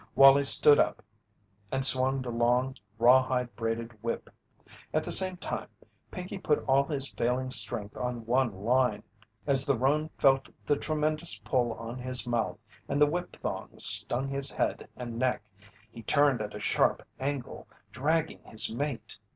Wallie 0.15 0.45
stood 0.45 0.79
up 0.79 1.03
and 1.71 1.85
swung 1.85 2.23
the 2.23 2.31
long 2.31 2.75
rawhide 2.97 3.55
braided 3.55 4.01
whip. 4.01 4.31
At 4.95 5.03
the 5.03 5.11
same 5.11 5.37
time 5.37 5.67
Pinkey 6.09 6.39
put 6.39 6.57
all 6.67 6.85
his 6.85 7.11
failing 7.11 7.51
strength 7.51 7.95
on 7.95 8.25
one 8.25 8.51
line. 8.63 9.03
As 9.45 9.63
the 9.63 9.77
roan 9.77 10.09
felt 10.17 10.49
the 10.65 10.75
tremendous 10.75 11.37
pull 11.43 11.73
on 11.73 11.99
his 11.99 12.25
mouth 12.25 12.57
and 12.89 12.99
the 12.99 13.05
whip 13.05 13.35
thongs 13.35 13.85
stung 13.85 14.27
his 14.27 14.51
head 14.51 14.87
and 14.95 15.19
neck, 15.19 15.43
he 15.91 16.01
turned 16.01 16.41
at 16.41 16.55
a 16.55 16.59
sharp 16.59 17.03
angle, 17.19 17.67
dragging 17.91 18.41
his 18.45 18.73
mate. 18.73 19.19